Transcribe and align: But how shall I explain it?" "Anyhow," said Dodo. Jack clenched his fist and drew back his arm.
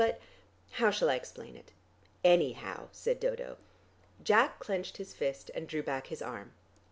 But 0.03 0.19
how 0.71 0.89
shall 0.89 1.11
I 1.11 1.15
explain 1.15 1.55
it?" 1.55 1.73
"Anyhow," 2.23 2.89
said 2.91 3.19
Dodo. 3.19 3.57
Jack 4.23 4.57
clenched 4.57 4.97
his 4.97 5.13
fist 5.13 5.51
and 5.53 5.67
drew 5.67 5.83
back 5.83 6.07
his 6.07 6.23
arm. 6.23 6.53